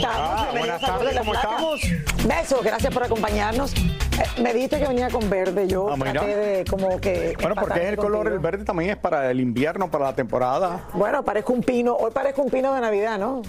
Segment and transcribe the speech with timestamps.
[0.00, 0.40] Estamos.
[0.40, 1.80] Ah, buenas tardes, ¿cómo estamos?
[2.26, 3.74] Besos, gracias por acompañarnos.
[3.74, 6.24] Eh, me dijiste que venía con verde, yo Ah, mira.
[6.24, 7.36] de como que...
[7.40, 8.34] Bueno, porque es el color, contigo.
[8.36, 10.84] el verde también es para el invierno, para la temporada.
[10.94, 13.42] Bueno, parezco un pino, hoy parezco un pino de Navidad, ¿no?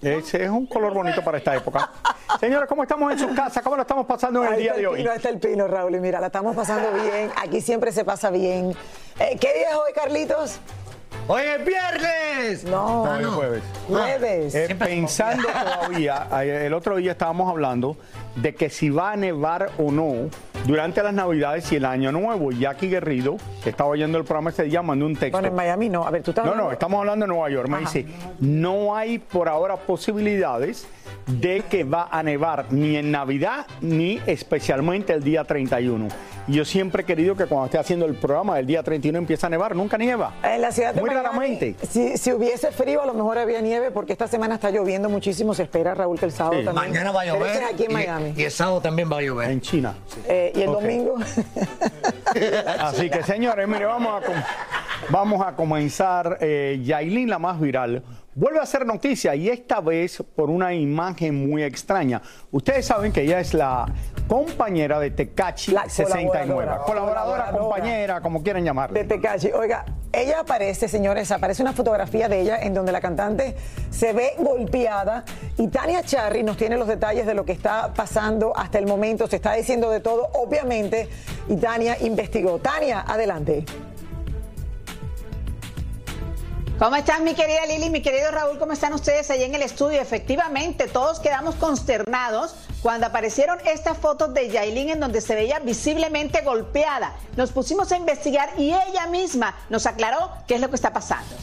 [0.00, 1.90] Ese es un color bonito para esta época.
[2.40, 3.62] Señores, ¿cómo estamos en sus casas?
[3.62, 4.98] ¿Cómo lo estamos pasando en el día de hoy?
[4.98, 5.94] Pino, está el pino, Raúl.
[5.96, 7.30] Y mira, la estamos pasando bien.
[7.36, 8.74] Aquí siempre se pasa bien.
[9.18, 10.60] Eh, ¿Qué día es hoy, Carlitos?
[11.30, 12.64] ¡Hoy es viernes!
[12.64, 13.62] No, Hoy es jueves.
[13.86, 14.54] jueves.
[14.54, 17.98] Eh, pensando todavía, el otro día estábamos hablando
[18.36, 20.30] de que si va a nevar o no
[20.64, 22.50] durante las Navidades y el Año Nuevo.
[22.50, 25.32] Jackie Guerrido, que estaba oyendo el programa ese día, mandó un texto.
[25.32, 26.06] bueno, en Miami no.
[26.06, 27.68] A ver, tú estás No, hablando- no, estamos hablando de Nueva York.
[27.68, 27.84] Me Ajá.
[27.92, 28.06] dice,
[28.40, 30.86] no hay por ahora posibilidades
[31.28, 36.08] de que va a nevar ni en Navidad ni especialmente el día 31.
[36.46, 39.48] Y yo siempre he querido que cuando esté haciendo el programa el día 31 empieza
[39.48, 40.32] a nevar, nunca nieva.
[40.42, 41.74] En la ciudad de Muy Miami, raramente.
[41.90, 45.52] Si, si hubiese frío, a lo mejor había nieve, porque esta semana está lloviendo muchísimo.
[45.52, 46.64] Se espera, Raúl, que el sábado Sí.
[46.64, 46.88] también.
[46.90, 47.50] Mañana va a llover.
[47.50, 48.34] ese es aquí en y- Miami.
[48.34, 49.50] Y, el sábado también va a llover.
[49.50, 49.94] En China.
[50.26, 51.16] Eh, y el domingo.
[52.80, 54.42] Así que señores, mire, vamos a, com-
[55.10, 56.38] vamos a comenzar.
[56.40, 58.02] Eh, Yailin, la más viral,
[58.38, 62.22] vuelve a hacer noticia y esta vez por una imagen muy extraña.
[62.52, 63.92] Ustedes saben que ella es la
[64.28, 66.46] compañera de Tecachi La 69.
[66.46, 66.84] colaboradora.
[66.84, 69.04] Colaboradora, compañera, como quieran de llamarle.
[69.04, 69.50] Tecachi.
[69.50, 73.56] Oiga, ella aparece, señores, aparece una fotografía de ella en donde la cantante
[73.90, 75.24] se ve golpeada
[75.56, 79.26] y Tania Charry nos tiene los detalles de lo que está pasando hasta el momento.
[79.26, 81.08] Se está diciendo de todo, obviamente,
[81.48, 82.60] y Tania investigó.
[82.60, 83.64] Tania, adelante.
[86.78, 88.56] ¿Cómo están mi querida Lili, mi querido Raúl?
[88.56, 90.00] ¿Cómo están ustedes allá en el estudio?
[90.00, 96.42] Efectivamente, todos quedamos consternados cuando aparecieron estas fotos de Yailin en donde se veía visiblemente
[96.42, 97.16] golpeada.
[97.36, 101.34] Nos pusimos a investigar y ella misma nos aclaró qué es lo que está pasando.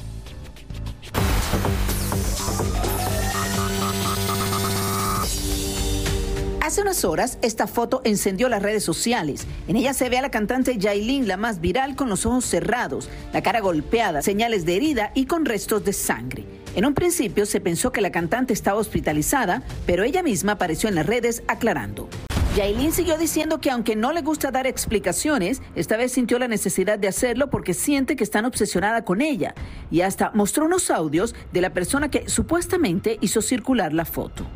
[6.66, 9.46] Hace unas horas, esta foto encendió las redes sociales.
[9.68, 13.08] En ella se ve a la cantante Yailin, la más viral, con los ojos cerrados,
[13.34, 16.44] la cara golpeada, señales de herida y con restos de sangre.
[16.76, 20.96] En un principio se pensó que la cantante estaba hospitalizada, pero ella misma apareció en
[20.96, 22.10] las redes aclarando.
[22.58, 26.98] Yailin siguió diciendo que aunque no le gusta dar explicaciones, esta vez sintió la necesidad
[26.98, 29.54] de hacerlo porque siente que están obsesionada con ella
[29.92, 34.48] y hasta mostró unos audios de la persona que supuestamente hizo circular la foto.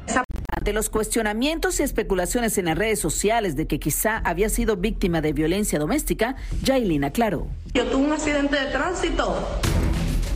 [0.59, 5.21] Ante los cuestionamientos y especulaciones en las redes sociales de que quizá había sido víctima
[5.21, 7.47] de violencia doméstica, Yailin aclaró.
[7.73, 9.37] Yo tuve un accidente de tránsito.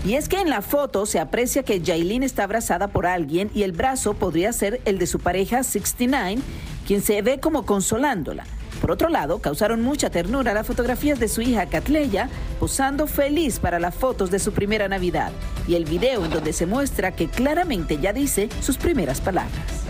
[0.05, 3.63] Y es que en la foto se aprecia que Yailin está abrazada por alguien y
[3.63, 6.41] el brazo podría ser el de su pareja 69,
[6.87, 8.45] quien se ve como consolándola.
[8.79, 12.29] Por otro lado, causaron mucha ternura las fotografías de su hija Catleya
[12.61, 15.33] posando feliz para las fotos de su primera Navidad
[15.67, 19.83] y el video en donde se muestra que claramente ya dice sus primeras palabras.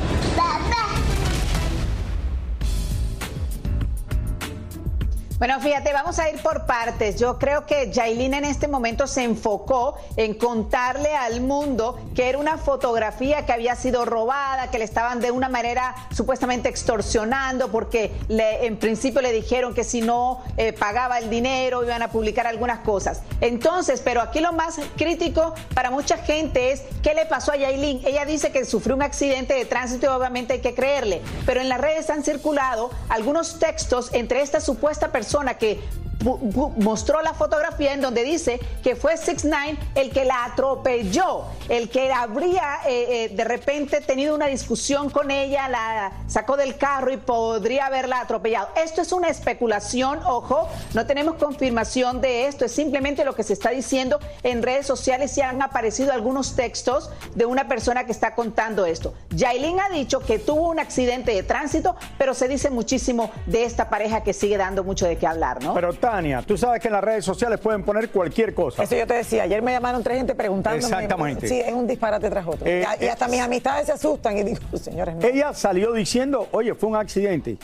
[5.44, 7.20] Bueno, fíjate, vamos a ir por partes.
[7.20, 12.38] Yo creo que Yailin en este momento se enfocó en contarle al mundo que era
[12.38, 18.14] una fotografía que había sido robada, que le estaban de una manera supuestamente extorsionando, porque
[18.30, 22.48] le- en principio le dijeron que si no eh, pagaba el dinero iban a publicar
[22.48, 23.20] algunas cosas.
[23.42, 28.00] Entonces, pero aquí lo más crítico para mucha gente es qué le pasó a Yailin.
[28.06, 31.68] Ella dice que sufrió un accidente de tránsito y obviamente hay que creerle, pero en
[31.68, 35.80] las redes han circulado algunos textos entre esta supuesta persona que
[36.24, 41.90] mostró la fotografía en donde dice que fue 6 9 el que la atropelló, el
[41.90, 47.12] que habría eh, eh, de repente tenido una discusión con ella, la sacó del carro
[47.12, 48.70] y podría haberla atropellado.
[48.76, 53.54] Esto es una especulación, ojo, no tenemos confirmación de esto, es simplemente lo que se
[53.54, 58.36] está diciendo en redes sociales y han aparecido algunos textos de una persona que está
[58.36, 59.14] contando esto.
[59.30, 63.90] Yailin ha dicho que tuvo un accidente de tránsito, pero se dice muchísimo de esta
[63.90, 65.74] pareja que sigue dando mucho de qué hablar, ¿no?
[66.04, 68.84] Tania, tú sabes que en las redes sociales pueden poner cualquier cosa.
[68.84, 70.86] Eso yo te decía, ayer me llamaron tres gente preguntando.
[70.86, 71.48] Exactamente.
[71.48, 72.68] Sí, es un disparate tras otro.
[72.68, 75.26] y, eh, hasta mis amistades se asustan y digo, señores, no.
[75.26, 77.58] Ella salió diciendo, oye, fue un accidente.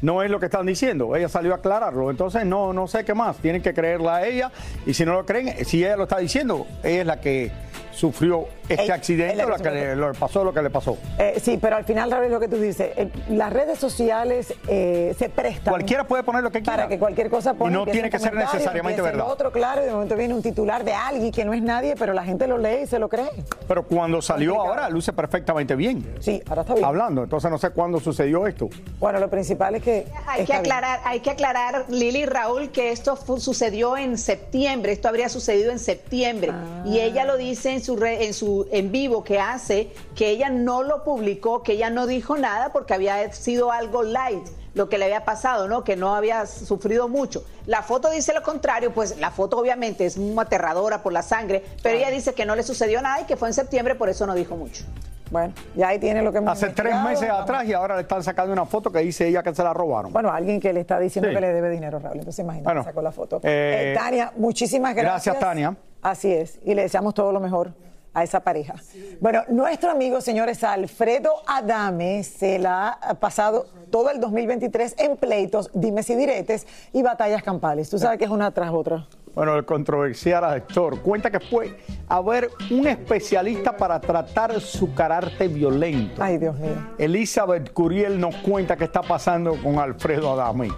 [0.00, 2.10] No es lo que están diciendo, ella salió a aclararlo.
[2.10, 3.36] Entonces, no, no sé qué más.
[3.36, 4.50] Tienen que creerla a ella.
[4.86, 7.52] Y si no lo creen, si ella lo está diciendo, ella es la que
[7.96, 10.98] sufrió este accidente o lo que le, pasó lo que le pasó.
[11.18, 15.14] Eh, sí, pero al final, Raúl, lo que tú dices, eh, las redes sociales eh,
[15.18, 15.72] se prestan.
[15.72, 16.76] Cualquiera puede poner lo que quiera.
[16.76, 17.70] Para que cualquier cosa ponga.
[17.70, 19.26] Y no tiene que ser necesariamente verdad.
[19.30, 22.12] Otro, claro, y de momento viene un titular de alguien que no es nadie, pero
[22.12, 23.30] la gente lo lee y se lo cree.
[23.66, 26.14] Pero cuando salió ahora, luce perfectamente bien.
[26.20, 26.84] Sí, ahora está bien.
[26.84, 28.68] Hablando, entonces no sé cuándo sucedió esto.
[28.98, 30.06] Bueno, lo principal es que.
[30.26, 35.08] Hay que aclarar, hay que aclarar, Lili y Raúl, que esto sucedió en septiembre, esto
[35.08, 36.52] habría sucedido en septiembre.
[36.84, 40.82] Y ella lo dice en su, en su en vivo que hace que ella no
[40.82, 45.06] lo publicó, que ella no dijo nada porque había sido algo light lo que le
[45.06, 45.84] había pasado, ¿no?
[45.84, 47.44] Que no había sufrido mucho.
[47.64, 51.64] La foto dice lo contrario, pues la foto obviamente es muy aterradora por la sangre,
[51.82, 54.26] pero ella dice que no le sucedió nada y que fue en septiembre, por eso
[54.26, 54.84] no dijo mucho.
[55.30, 58.52] Bueno, ya ahí tiene lo que Hace tres meses atrás y ahora le están sacando
[58.52, 60.12] una foto que dice ella que se la robaron.
[60.12, 62.18] Bueno, alguien que le está diciendo que le debe dinero, Raúl.
[62.18, 63.40] Entonces imagínate, sacó la foto.
[63.42, 65.34] Eh, eh, Tania, muchísimas gracias.
[65.34, 65.76] Gracias, Tania.
[66.06, 66.60] Así es.
[66.64, 67.72] Y le deseamos todo lo mejor
[68.14, 68.76] a esa pareja.
[69.20, 75.68] Bueno, nuestro amigo, señores, Alfredo Adame se la ha pasado todo el 2023 en pleitos,
[75.74, 77.90] dimes y diretes y batallas campales.
[77.90, 79.08] Tú sabes que es una tras otra.
[79.34, 81.76] Bueno, el controversial actor cuenta que fue
[82.06, 86.22] a ver un especialista para tratar su carácter violento.
[86.22, 86.70] Ay, Dios mío.
[86.98, 90.70] Elizabeth Curiel nos cuenta qué está pasando con Alfredo Adame.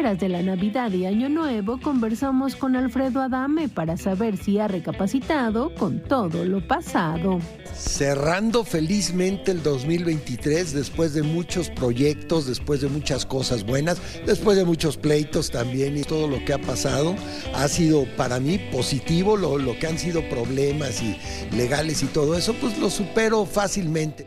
[0.00, 5.74] De la Navidad y Año Nuevo conversamos con Alfredo Adame para saber si ha recapacitado
[5.74, 7.38] con todo lo pasado.
[7.74, 14.64] Cerrando felizmente el 2023 después de muchos proyectos, después de muchas cosas buenas, después de
[14.64, 17.14] muchos pleitos también y todo lo que ha pasado,
[17.54, 21.18] ha sido para mí positivo, lo, lo que han sido problemas y
[21.54, 24.24] legales y todo eso, pues lo supero fácilmente.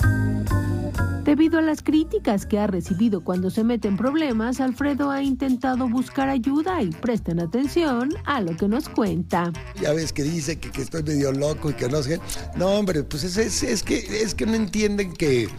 [1.33, 5.89] Debido a las críticas que ha recibido cuando se mete en problemas, Alfredo ha intentado
[5.89, 9.51] buscar ayuda y presten atención a lo que nos cuenta.
[9.81, 12.19] Ya ves que dice que, estoy medio loco y que no sé.
[12.55, 15.49] No, hombre, pues es, que, es que no entienden que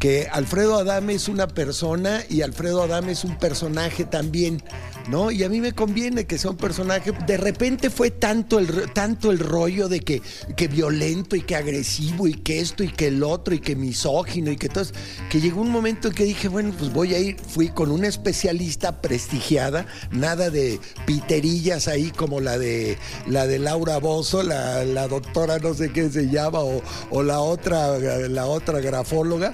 [0.00, 4.62] que Alfredo Adame es una persona y Alfredo Adame es un personaje también,
[5.08, 5.30] ¿no?
[5.30, 7.12] Y a mí me conviene que sea un personaje.
[7.26, 10.22] De repente fue tanto el, tanto el rollo de que,
[10.56, 14.50] que violento y que agresivo y que esto y que el otro y que misógino
[14.50, 14.84] y que todo,
[15.30, 18.08] que llegó un momento en que dije, bueno, pues voy a ir, fui con una
[18.08, 25.58] especialista prestigiada, nada de piterillas ahí como la de la de Laura Bozo, la, doctora
[25.58, 29.52] no sé qué se llama, o, o la otra, la otra grafóloga.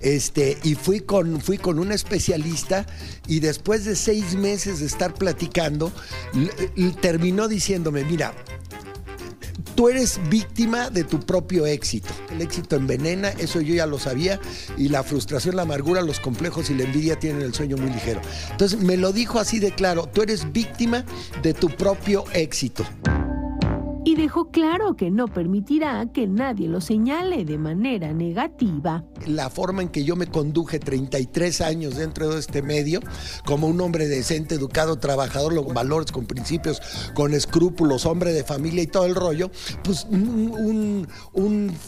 [0.00, 2.86] Este, y fui con, fui con un especialista
[3.26, 5.92] y después de seis meses de estar platicando,
[7.00, 8.34] terminó diciéndome, mira,
[9.74, 12.08] tú eres víctima de tu propio éxito.
[12.30, 14.40] El éxito envenena, eso yo ya lo sabía,
[14.76, 18.20] y la frustración, la amargura, los complejos y la envidia tienen el sueño muy ligero.
[18.50, 21.04] Entonces me lo dijo así de claro, tú eres víctima
[21.42, 22.84] de tu propio éxito
[24.06, 29.04] y dejó claro que no permitirá que nadie lo señale de manera negativa.
[29.26, 33.00] La forma en que yo me conduje 33 años dentro de este medio,
[33.44, 36.80] como un hombre decente, educado, trabajador, con valores, con principios,
[37.14, 39.50] con escrúpulos, hombre de familia y todo el rollo,
[39.82, 41.04] pues un,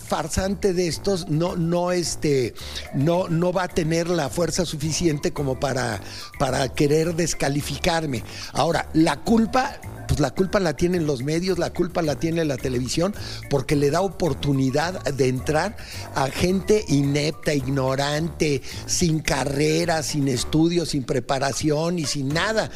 [0.08, 2.52] farsante de estos no, no, este,
[2.94, 6.00] no, no va a tener la fuerza suficiente como para,
[6.40, 8.24] para querer descalificarme.
[8.54, 9.78] Ahora, la culpa
[10.18, 13.14] pues la culpa la tienen los medios, la culpa la tiene la televisión,
[13.48, 15.76] porque le da oportunidad de entrar
[16.16, 22.68] a gente inepta, ignorante, sin carrera, sin estudios, sin preparación y sin nada.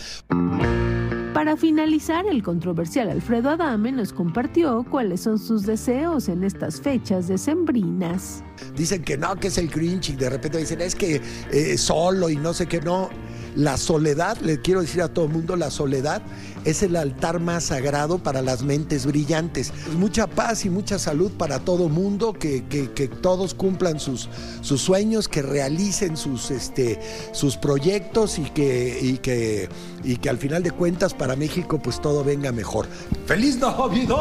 [1.34, 7.26] Para finalizar, el controversial Alfredo Adame nos compartió cuáles son sus deseos en estas fechas
[7.26, 8.44] decembrinas.
[8.76, 11.20] Dicen que no, que es el Grinch y de repente dicen es que
[11.50, 13.10] eh, solo y no sé qué, no.
[13.54, 16.22] La soledad, le quiero decir a todo el mundo, la soledad
[16.64, 19.72] es el altar más sagrado para las mentes brillantes.
[19.98, 24.28] Mucha paz y mucha salud para todo mundo, que, que- que todos cumplan sus,
[24.60, 26.98] sus sueños, que realicen sus, este,
[27.32, 29.68] sus proyectos y que, y, que,
[30.04, 32.86] y que al final de cuentas para México pues todo venga mejor.
[33.26, 34.16] ¡Feliz Navidad!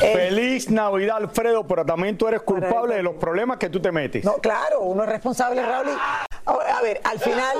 [0.00, 4.24] Feliz Navidad, Alfredo, pero también tú eres culpable de los problemas que tú te metes.
[4.24, 5.88] No, claro, uno es responsable, Raúl.
[5.88, 7.56] y- A ver, al final,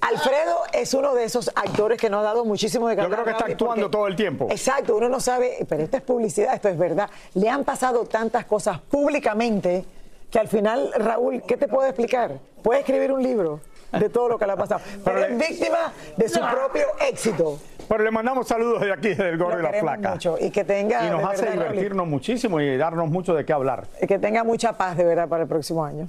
[0.00, 3.24] Alfredo es uno de esos actores que nos ha dado muchísimo de Yo ganar, creo
[3.24, 4.48] que está actuando porque- todo el tiempo.
[4.50, 7.08] Exacto, uno no sabe, pero esto es publicidad, esto es verdad.
[7.34, 9.84] Le han pasado tantas cosas públicamente
[10.30, 12.32] que al final, Raúl, ¿qué te puedo explicar?
[12.62, 13.60] Puede escribir un libro
[13.92, 14.80] de todo lo que le ha pasado.
[15.04, 17.58] Pero es víctima de su propio éxito.
[17.88, 20.64] Pero le mandamos saludos de aquí, desde el Gordo Lo y la mucho y que
[20.64, 23.86] tenga, Y nos hace verdad, Raúl, divertirnos muchísimo y darnos mucho de qué hablar.
[24.06, 26.08] que tenga mucha paz de verdad para el próximo año.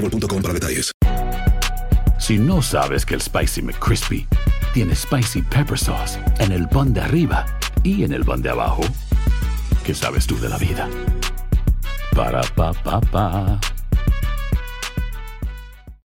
[0.00, 0.92] boostmobile.com para detalles.
[2.18, 4.26] Si no sabes que el Spicy McCrispy
[4.74, 7.46] tiene Spicy Pepper Sauce en el pan de arriba
[7.82, 8.82] y en el pan de abajo,
[9.84, 10.88] ¿qué sabes tú de la vida?
[12.14, 13.60] Para, pa, pa, pa.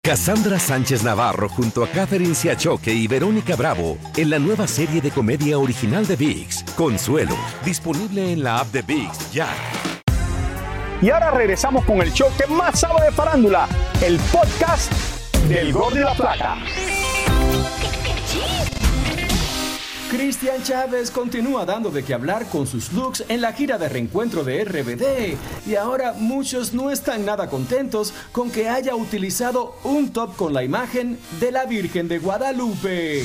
[0.05, 5.13] Cassandra Sánchez Navarro junto a Catherine Siachoque y Verónica Bravo en la nueva serie de
[5.13, 9.49] comedia original de VIX, Consuelo, disponible en la app de VIX ya.
[11.01, 13.69] Y ahora regresamos con el show que más sabe de farándula,
[14.03, 14.93] el podcast
[15.49, 16.59] del Gordo y la Flaca.
[20.11, 24.43] Cristian Chávez continúa dando de qué hablar con sus looks en la gira de reencuentro
[24.43, 30.35] de RBD y ahora muchos no están nada contentos con que haya utilizado un top
[30.35, 33.23] con la imagen de la Virgen de Guadalupe.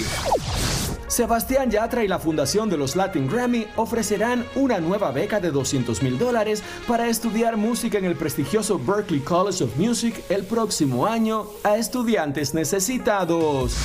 [1.08, 6.04] Sebastián Yatra y la Fundación de los Latin Grammy ofrecerán una nueva beca de 200
[6.04, 11.48] mil dólares para estudiar música en el prestigioso Berklee College of Music el próximo año
[11.64, 13.76] a estudiantes necesitados.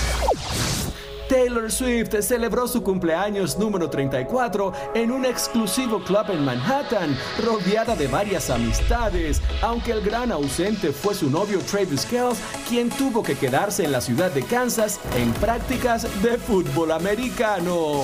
[1.28, 8.08] Taylor Swift celebró su cumpleaños número 34 en un exclusivo club en Manhattan, rodeada de
[8.08, 13.84] varias amistades, aunque el gran ausente fue su novio Travis Kelce, quien tuvo que quedarse
[13.84, 18.02] en la ciudad de Kansas en prácticas de fútbol americano.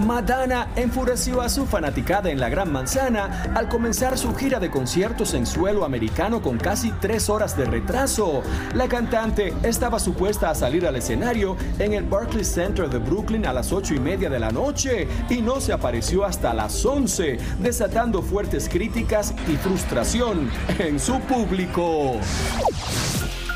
[0.00, 5.34] Madonna enfureció a su fanaticada en la Gran Manzana al comenzar su gira de conciertos
[5.34, 8.42] en suelo americano con casi tres horas de retraso.
[8.74, 13.52] La cantante estaba supuesta a salir al escenario en el Barclays Center de Brooklyn a
[13.52, 18.22] las ocho y media de la noche y no se apareció hasta las 11, desatando
[18.22, 22.18] fuertes críticas y frustración en su público.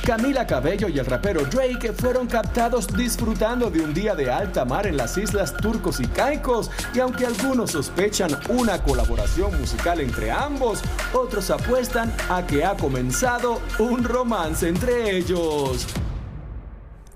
[0.04, 4.88] Camila Cabello y el rapero Drake fueron captados disfrutando de un día de alta mar
[4.88, 10.82] en las islas Turcos y Caicos y aunque algunos sospechan una colaboración musical entre ambos,
[11.14, 15.86] otros apuestan a que ha comenzado un romance entre ellos.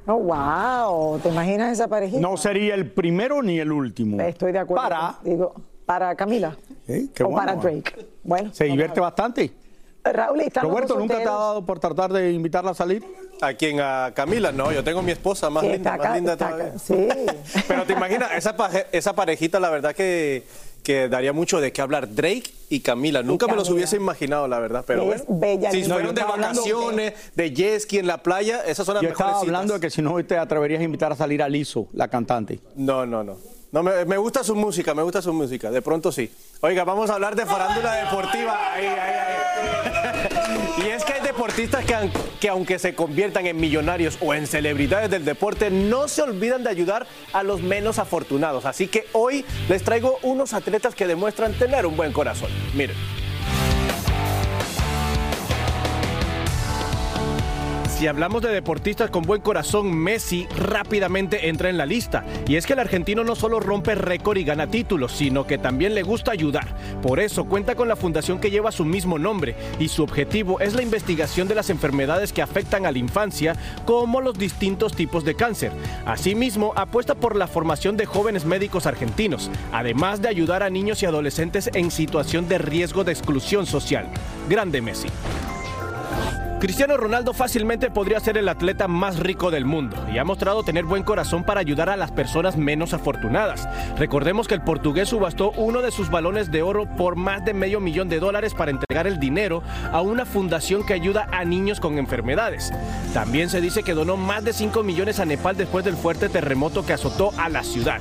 [0.06, 1.18] Oh, wow.
[1.18, 2.20] ¿Te imaginas esa parejita?
[2.20, 4.20] No sería el primero ni el último.
[4.20, 4.84] Estoy de acuerdo.
[4.84, 5.18] Para.
[5.24, 6.56] Digo, para Camila.
[6.86, 7.46] Eh, qué o bueno.
[7.46, 8.06] para Drake.
[8.22, 8.50] Bueno.
[8.52, 9.65] Se divierte bastante.
[10.12, 13.04] Raúl, ¿están los Roberto, ¿nunca te ha dado por tratar de invitarla a salir?
[13.40, 13.80] ¿A quién?
[13.80, 14.52] ¿A Camila?
[14.52, 16.66] No, yo tengo mi esposa más Sí, linda, más linda todavía.
[16.66, 17.08] acá, Sí.
[17.68, 18.54] Pero te imaginas, esa,
[18.92, 20.44] esa parejita, la verdad que,
[20.82, 22.14] que daría mucho de qué hablar.
[22.14, 23.22] Drake y Camila.
[23.22, 24.84] Nunca me los hubiese imaginado, la verdad.
[24.86, 25.40] Pero Es bueno.
[25.40, 29.10] bella, si fueron de vacaciones, de jet ski en la playa, esas son las Yo
[29.10, 29.48] mejores estaba citas.
[29.54, 32.60] hablando de que si no te atreverías a invitar a salir a Lizo, la cantante.
[32.76, 33.36] No, no, no.
[33.72, 35.70] No, me, me gusta su música, me gusta su música.
[35.70, 36.32] De pronto sí.
[36.62, 38.56] Oiga, vamos a hablar de farándula deportiva.
[38.72, 39.35] Ay, ay, ay.
[41.56, 42.10] Deportistas que,
[42.40, 46.70] que aunque se conviertan en millonarios o en celebridades del deporte, no se olvidan de
[46.70, 48.66] ayudar a los menos afortunados.
[48.66, 52.50] Así que hoy les traigo unos atletas que demuestran tener un buen corazón.
[52.74, 53.25] Miren.
[57.96, 62.26] Si hablamos de deportistas con buen corazón, Messi rápidamente entra en la lista.
[62.46, 65.94] Y es que el argentino no solo rompe récord y gana títulos, sino que también
[65.94, 66.66] le gusta ayudar.
[67.00, 70.74] Por eso cuenta con la fundación que lleva su mismo nombre y su objetivo es
[70.74, 75.34] la investigación de las enfermedades que afectan a la infancia, como los distintos tipos de
[75.34, 75.72] cáncer.
[76.04, 81.06] Asimismo, apuesta por la formación de jóvenes médicos argentinos, además de ayudar a niños y
[81.06, 84.06] adolescentes en situación de riesgo de exclusión social.
[84.50, 85.08] Grande Messi.
[86.58, 90.86] Cristiano Ronaldo fácilmente podría ser el atleta más rico del mundo y ha mostrado tener
[90.86, 93.68] buen corazón para ayudar a las personas menos afortunadas.
[93.98, 97.78] Recordemos que el portugués subastó uno de sus balones de oro por más de medio
[97.78, 101.98] millón de dólares para entregar el dinero a una fundación que ayuda a niños con
[101.98, 102.72] enfermedades.
[103.12, 106.86] También se dice que donó más de 5 millones a Nepal después del fuerte terremoto
[106.86, 108.00] que azotó a la ciudad.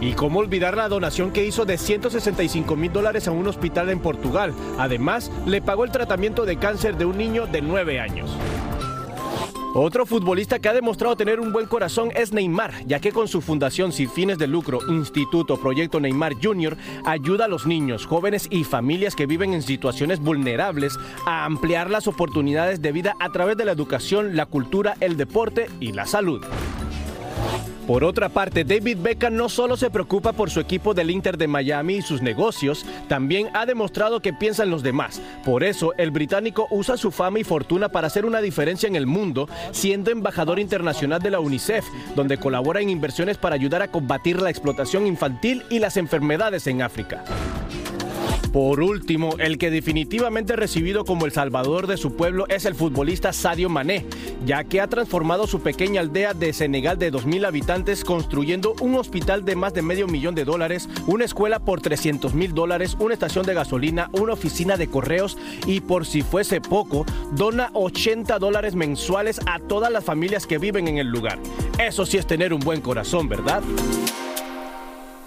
[0.00, 3.98] Y cómo olvidar la donación que hizo de 165 mil dólares a un hospital en
[4.00, 4.54] Portugal.
[4.78, 8.30] Además, le pagó el tratamiento de cáncer de un niño de 9 años.
[9.74, 13.42] Otro futbolista que ha demostrado tener un buen corazón es Neymar, ya que con su
[13.42, 18.64] fundación sin fines de lucro, Instituto Proyecto Neymar Jr., ayuda a los niños, jóvenes y
[18.64, 23.66] familias que viven en situaciones vulnerables a ampliar las oportunidades de vida a través de
[23.66, 26.42] la educación, la cultura, el deporte y la salud.
[27.88, 31.48] Por otra parte, David Beckham no solo se preocupa por su equipo del Inter de
[31.48, 35.22] Miami y sus negocios, también ha demostrado que piensa en los demás.
[35.42, 39.06] Por eso, el británico usa su fama y fortuna para hacer una diferencia en el
[39.06, 44.42] mundo, siendo embajador internacional de la UNICEF, donde colabora en inversiones para ayudar a combatir
[44.42, 47.24] la explotación infantil y las enfermedades en África.
[48.58, 53.32] Por último, el que definitivamente recibido como el salvador de su pueblo es el futbolista
[53.32, 54.04] Sadio Mané,
[54.44, 59.44] ya que ha transformado su pequeña aldea de Senegal de 2.000 habitantes construyendo un hospital
[59.44, 63.46] de más de medio millón de dólares, una escuela por 300 mil dólares, una estación
[63.46, 69.40] de gasolina, una oficina de correos y por si fuese poco, dona 80 dólares mensuales
[69.46, 71.38] a todas las familias que viven en el lugar.
[71.78, 73.62] Eso sí es tener un buen corazón, ¿verdad?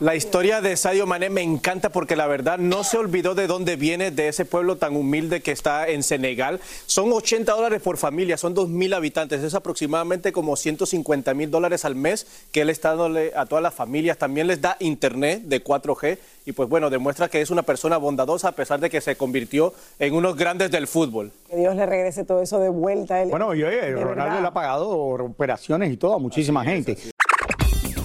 [0.02, 3.76] La historia de Sadio Mané me encanta porque la verdad no se olvidó de dónde
[3.76, 6.60] viene, de ese pueblo tan humilde que está en Senegal.
[6.88, 11.94] Son 80 dólares por familia, son 2.000 habitantes, es aproximadamente como 150 mil dólares al
[11.94, 14.18] mes que él está dándole a todas las familias.
[14.18, 16.18] También les da internet de 4G
[16.48, 19.72] y pues bueno, demuestra que es una persona bondadosa a pesar de que se convirtió
[20.00, 21.32] en unos grandes del fútbol.
[21.48, 23.14] Que Dios le regrese todo eso de vuelta.
[23.14, 23.30] a él.
[23.30, 24.42] Bueno, y oye, Ronaldo verdad.
[24.42, 26.98] le ha pagado operaciones y todo a muchísima gente.